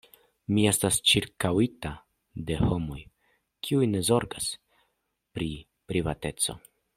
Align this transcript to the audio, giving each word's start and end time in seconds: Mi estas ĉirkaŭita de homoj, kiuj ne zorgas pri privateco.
Mi 0.53 0.61
estas 0.69 0.95
ĉirkaŭita 1.09 1.91
de 2.47 2.57
homoj, 2.61 2.97
kiuj 3.69 3.91
ne 3.93 4.01
zorgas 4.09 4.49
pri 5.37 5.51
privateco. 5.93 6.59